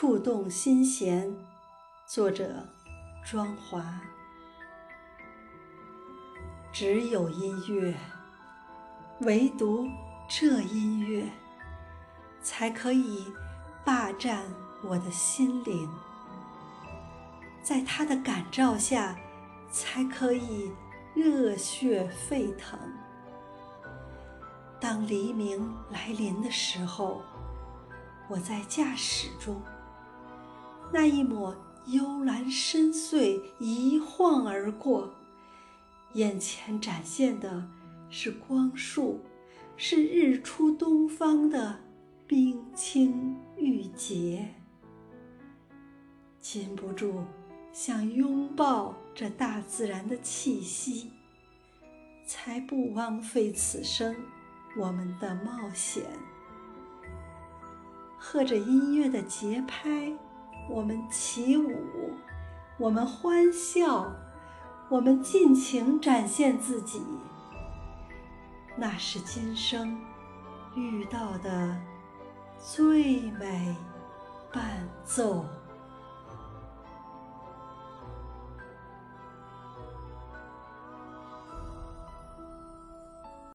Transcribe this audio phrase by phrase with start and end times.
[0.00, 1.30] 触动心弦。
[2.06, 2.64] 作者：
[3.22, 4.00] 庄华。
[6.72, 7.94] 只有音乐，
[9.20, 9.86] 唯独
[10.26, 11.30] 这音乐，
[12.40, 13.30] 才可以
[13.84, 14.42] 霸占
[14.82, 15.86] 我的心灵。
[17.62, 19.14] 在它的感召下，
[19.70, 20.72] 才可以
[21.14, 22.80] 热血沸腾。
[24.80, 27.20] 当黎明来临的时候，
[28.30, 29.60] 我在驾驶中，
[30.92, 35.14] 那一抹幽蓝深邃一晃而过，
[36.14, 37.68] 眼前展现的
[38.10, 39.20] 是光束，
[39.76, 41.78] 是日出东方的
[42.26, 44.48] 冰清玉洁，
[46.40, 47.24] 禁不住
[47.72, 51.10] 想拥抱这大自然的气息，
[52.26, 54.14] 才不枉费此生。
[54.76, 56.04] 我们的冒险，
[58.18, 60.12] 和着音乐的节拍，
[60.70, 61.74] 我们起舞，
[62.78, 64.06] 我们欢笑，
[64.88, 67.02] 我们尽情展现自己。
[68.76, 70.00] 那是今生
[70.76, 71.76] 遇到的
[72.56, 73.74] 最美
[74.52, 75.44] 伴奏。